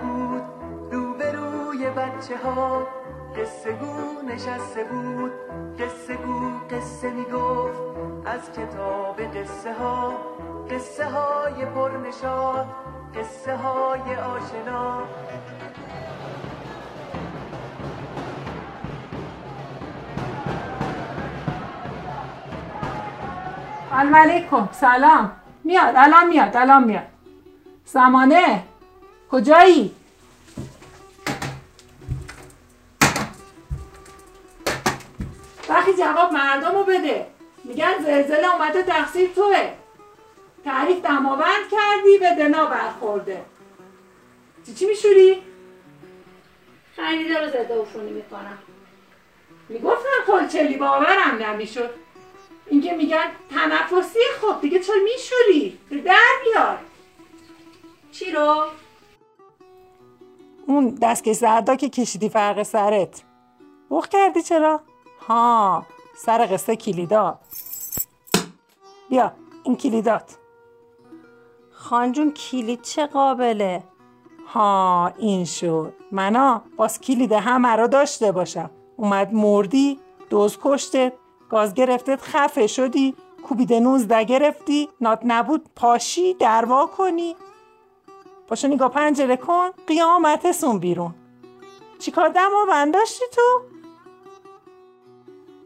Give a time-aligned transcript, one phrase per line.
[0.00, 0.42] کبود
[0.92, 2.86] روبروی بچه ها
[3.36, 5.32] قصه گو نشسته بود.
[5.78, 7.80] قصه گو قصه می‌گفت.
[8.26, 10.12] از کتاب قصه ها
[10.70, 12.66] قصه های پرنشاد
[13.14, 15.02] قصه های آشنا
[24.14, 24.68] علیکم.
[24.72, 25.30] سلام.
[25.64, 25.94] میاد.
[25.96, 26.56] الان میاد.
[26.56, 27.06] الان میاد.
[27.84, 28.67] زمانه.
[29.30, 29.94] کجایی؟
[35.68, 37.26] وقتی جواب مردم رو بده.
[37.64, 39.72] میگن زلزله اومده تقصیر توه.
[40.64, 43.44] تعریف دماوند کردی به دنا برخورده.
[44.66, 45.42] چی چی میشوری؟
[46.96, 48.58] خریده رو زده افرونی می‌کنم.
[49.68, 51.90] می‌گفتم کلچلی باورم نمی‌شد.
[52.66, 56.78] اینکه میگن تنفسی خب دیگه چرا میشوری؟ در بیار.
[58.12, 58.64] چی رو؟
[60.68, 63.22] اون دستکش زردا که کشیدی فرق سرت.
[63.90, 64.80] بخ کردی چرا؟
[65.28, 65.86] ها
[66.16, 67.38] سر قصه کلیدا
[69.08, 69.32] بیا
[69.64, 70.36] این کلیدات.
[71.70, 73.82] خانجون کلید چه قابله؟
[74.46, 78.70] ها این شد منا باز کلید همه رو داشته باشم.
[78.96, 79.98] اومد مردی
[80.30, 81.12] دوز کشتت
[81.50, 83.14] گاز گرفتت خفه شدی
[83.48, 87.36] کوبیده نوزده گرفتی نات نبود پاشی دروا کنی.
[88.48, 91.14] پاشو نگاه پنجره کن قیامت سون بیرون
[91.98, 93.62] چیکار دما بنداشتی تو؟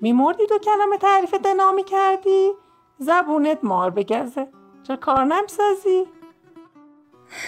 [0.00, 2.50] میمردی دو کلمه تعریف دنا کردی؟
[2.98, 4.48] زبونت مار بگزه
[4.82, 6.04] چرا کار نمی‌سازی؟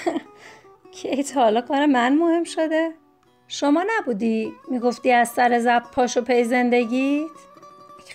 [0.92, 2.94] کی تا حالا کار من مهم شده؟
[3.48, 7.30] شما نبودی؟ می‌گفتی از سر زب پاشو پی زندگیت؟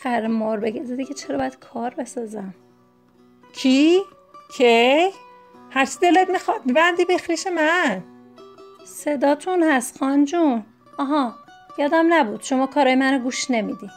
[0.01, 2.53] خر مار بگزه دیگه چرا باید کار بسازم؟
[3.53, 4.01] کی؟
[4.57, 5.09] کی؟
[5.71, 6.65] هرچی دلت می‌خواد.
[6.65, 8.03] میبندی بخریش من.
[8.85, 10.65] صداتون هست خان جون.
[10.97, 11.35] آها
[11.77, 12.41] یادم نبود.
[12.43, 13.89] شما کارای منو گوش نمیدی.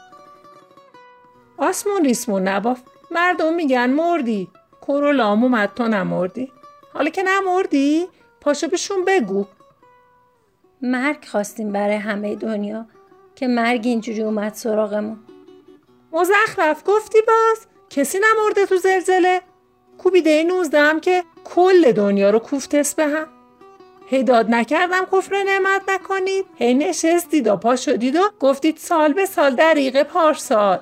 [1.57, 2.81] آسمون ریسمون نباف.
[3.11, 4.49] مردم میگن مردی.
[4.87, 6.53] کرولام اومد تو نمردی.
[6.93, 8.09] حالا که نمردی
[8.41, 9.47] پاشو بهشون بگو.
[10.83, 12.87] مرگ خواستیم برای همه دنیا
[13.35, 15.19] که مرگ اینجوری اومد سراغمون.
[16.13, 17.67] مزخرف گفتی باز.
[17.91, 19.43] کسی نمرده تو زلزله؟
[19.99, 23.27] کوبیده نوزده هم که کل دنیا رو کوفتس به هم.
[24.07, 26.45] هی داد نکردم کفر نعمت نکنید.
[26.57, 30.79] هی نشستید و پا شدید و گفتید سال به سال دریقه پارسال.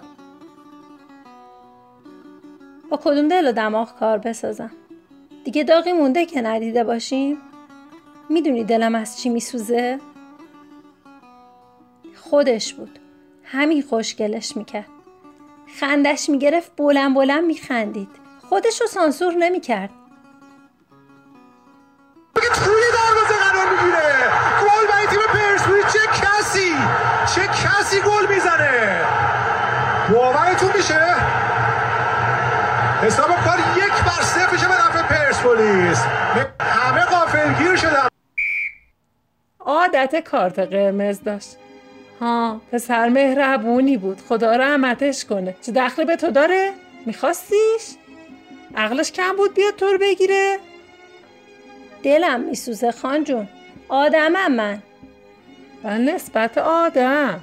[2.91, 4.71] با کدوم دل و دماغ کار بسازم؟
[5.44, 7.38] دیگه داغی مونده که ندیده باشیم
[8.28, 10.00] می‌دونی دلم از چی میسوزه؟
[12.16, 12.98] خودش بود.
[13.44, 14.88] همین خوشگلش می‌کرد.
[15.81, 18.09] خندش می‌گرفت بلند بلند میخندید.
[18.48, 19.91] خودش رو سانسور نمی‌کرد.
[27.34, 29.00] چه کسی گل می‌زنه.
[30.12, 31.14] باورتون میشه؟
[33.02, 36.02] حساب کار یک بر صفرشه به نفع پرسپولیس.
[36.60, 38.08] همه غافلگیر شدن.
[39.60, 41.56] عادت کارت قرمز داشت.
[42.20, 44.20] ها پسر مهربونی بود.
[44.28, 45.56] خدا رحمتش کنه.
[45.66, 46.72] چه دخلی به تو داره؟
[47.06, 47.82] میخواستیش؟
[48.76, 50.58] عقلش کم بود بیاد تو رو بگیره؟
[52.02, 53.48] دلم میسوزه خان جون.
[53.88, 54.82] آدمم من.
[55.84, 57.41] و نسبت آدم.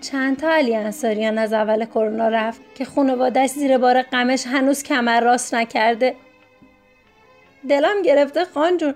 [0.00, 5.20] چند تا علی انصاریان از اول کرونا رفت که خانوادش زیر بار غمش هنوز کمر
[5.20, 6.16] راست نکرده.
[7.68, 8.94] دلم گرفته خان جون.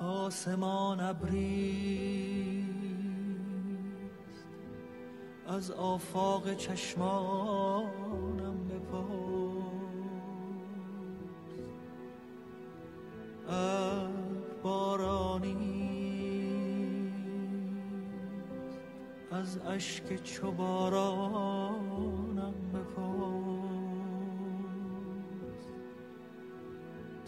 [0.00, 2.41] آسمان ابریست
[5.52, 7.88] از آفاق چشمانم
[8.68, 9.02] بپرس.
[14.62, 15.92] بارانی
[19.32, 23.02] از اشک چو بارانم بپرس.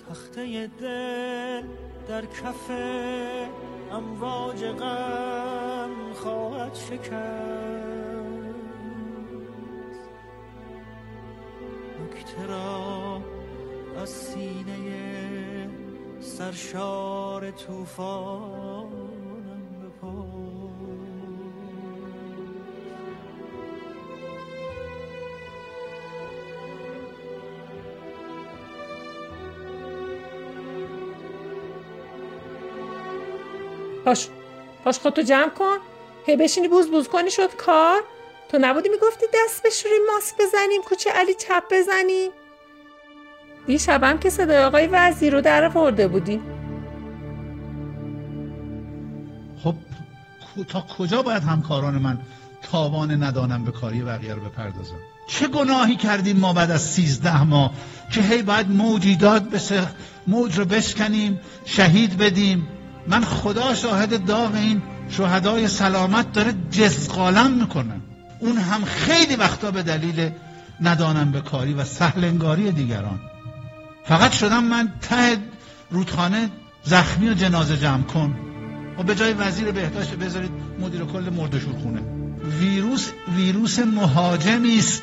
[0.08, 1.62] تخته دل
[2.08, 2.70] در کف
[3.92, 7.83] امواج غم خواهد شکست.
[12.48, 13.20] را
[14.02, 15.68] از سینه
[16.20, 18.88] سرشار توفانم
[19.82, 20.64] بپرس
[34.04, 34.28] پاش
[34.84, 35.76] پاش خودتو جمع کن.
[36.26, 38.02] هی بشینی بوز بوز کنی شد کار.
[38.54, 42.30] تو نبودی می‌گفتی دست بشوریم ماسک بزنیم کوچه علی چپ بزنیم؟
[43.66, 46.40] دیشبم که صدای آقای وزیر رو در آورده بودی.
[49.62, 49.74] خب
[50.68, 52.18] تا کجا باید همکاران من
[52.62, 54.98] تاوان ندانم به کاری بقیه رو بپردازم؟
[55.28, 57.70] چه گناهی کردیم ما بعد از سیزده ماه
[58.12, 59.86] که هی باید موجی داد بسه
[60.26, 62.68] موج رو بشکنیم شهید بدیم؟
[63.06, 68.00] من خدا شاهد داغ این شهدای سلامت داره جزقالم می‌کنه.
[68.40, 70.30] اون هم خیلی وقتا به دلیل
[70.80, 73.20] ندانم به کاری و سهلنگاری دیگران.
[74.04, 75.36] فقط شدم من ته
[75.90, 76.50] رودخانه
[76.84, 78.36] زخمی و جنازه جمع کن.
[78.98, 80.50] و به جای وزیر بهداشت بذارید
[80.80, 82.00] مدیر کل مردشور خونه.
[82.60, 85.02] ویروس ویروس مهاجمی است.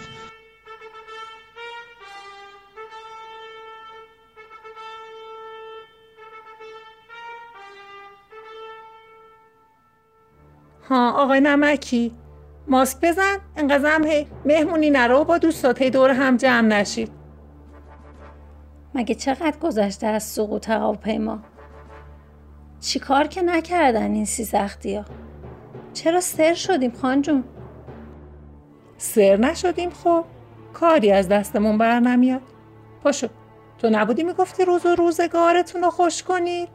[10.89, 12.20] ها آقای نمکی.
[12.71, 14.27] ماسک بزن انقدر هم هی.
[14.45, 17.12] مهمونی نرو با دوستات هی دور هم جمع نشید
[18.95, 21.39] مگه چقدر گذشته از سقوط هواپیما
[22.79, 25.06] چی کار که نکردن این سی سختی ها
[25.94, 27.44] چرا سر شدیم خان جون؟
[28.97, 30.25] سر نشدیم خب.
[30.74, 32.41] کاری از دستمون بر نمیاد.
[33.03, 33.27] پاشو
[33.77, 36.69] تو نبودی می‌گفتی روز و روزگارتون رو خوش کنید؟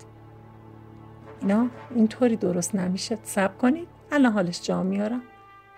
[1.40, 3.88] اینا اینطوری درست نمیشه سب کنید.
[4.12, 5.22] الان حالش جا میارم.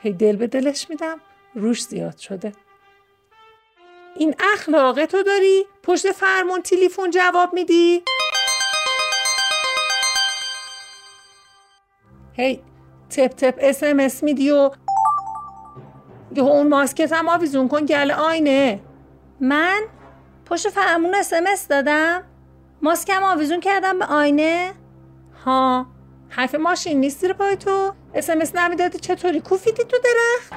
[0.00, 1.20] هی دل به دلش میدم
[1.54, 2.52] روش زیاد شده.
[4.16, 8.02] این اخلاقه تو داری؟ پشت فرمون تلفن جواب میدی؟
[12.32, 12.62] هی
[13.10, 14.70] تپ تپ اسمس میدی و
[16.36, 18.80] یه اون ماسکت هم آویزون کن گل آینه.
[19.40, 19.80] من
[20.46, 22.24] پشت فرمون اسمس دادم
[22.82, 24.72] ماسکم آویزون کردم به آینه؟
[25.44, 25.86] ها.
[26.30, 27.94] حرف ماشین نیست زیر پای تو.
[28.14, 30.52] اسمس نمی‌دادی چطوری؟ کوبیدی تو درخت؟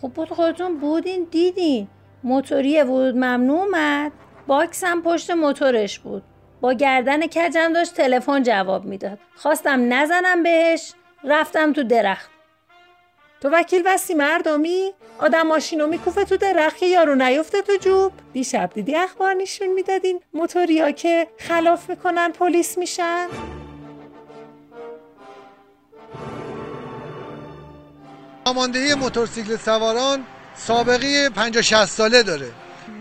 [0.00, 1.88] خب بود خودتون بودین دیدین.
[2.24, 4.12] موتوری ورود ممنوع اومد.
[4.46, 6.22] box هم پشت موتورش بود.
[6.60, 9.18] با گردن کجم داشت تلفن جواب می‌داد.
[9.36, 10.92] خواستم نزنم بهش.
[11.24, 12.30] رفتم تو درخت.
[13.40, 18.12] تو وکیل وسی مردمی؟ آدم ماشینو میکوفه تو درخت که یارو نیفته تو جوب.
[18.32, 23.26] دیشب دیدی اخبار نشون می‌دادین موتوریا که خلاف می‌کنن پلیس میشن؟
[28.44, 30.24] ساماندهی موتورسیکل سواران
[30.56, 32.50] سابقه 50 60 ساله داره.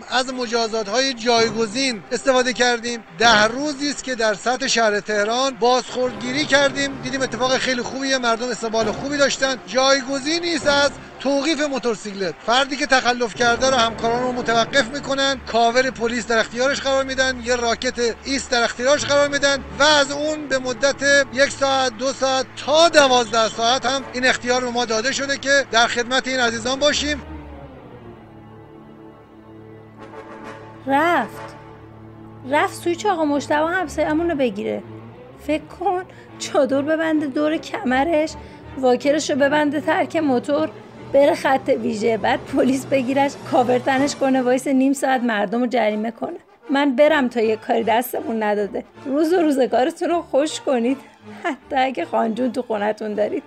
[0.10, 3.04] از مجازات های جایگزین استفاده کردیم.
[3.20, 7.02] ده روزی است که در سطح شهر تهران بازخوردگیری کردیم.
[7.02, 9.56] دیدیم اتفاق خیلی خوبیه مردم استقبال خوبی داشتن.
[9.68, 12.36] جایگزینی است از توقیف موتورسیکلت.
[12.46, 15.42] فردی که تخلف کرده رو همکاران رو متوقف می‌کنن.
[15.52, 17.42] کاور پلیس در اختیارش قرار میدن.
[17.46, 19.64] یه راکت ایست در اختیارش قرار میدن.
[19.80, 24.62] و از اون به مدت یک ساعت دو ساعت تا دوازده ساعت هم این اختیار
[24.62, 27.37] به ما داده شده که در خدمت این عزیزان باشیم.
[30.88, 31.56] رفت.
[32.50, 34.84] رفت سویچ آقا مجتبی همسایمون رو بگیره.
[35.40, 36.04] فکر کن
[36.40, 38.34] چادر ببنده دور کمرش
[38.78, 40.70] واکرش رو ببنده ترک موتور
[41.14, 46.12] بره خط ویژه بعد پلیس بگیرش کاور تنش کنه وایس نیم ساعت مردم رو جریمه
[46.12, 46.38] کنه.
[46.70, 48.84] من برم تا یه کاری دستمون نداده.
[49.06, 50.98] روز و روزگارتون رو خوش کنید.
[51.44, 53.44] حتی اگه خانجون تو خونتون دارید.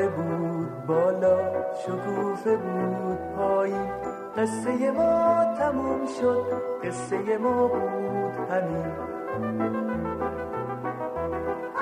[0.00, 1.38] ستاره بود بالا
[1.74, 3.90] شکوفه بود پایین
[4.36, 8.92] قصه ما تموم شد قصه ما بود همین.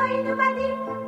[0.00, 1.07] آین اومدیم